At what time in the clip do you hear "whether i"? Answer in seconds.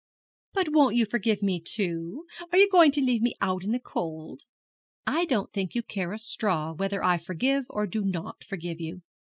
6.73-7.19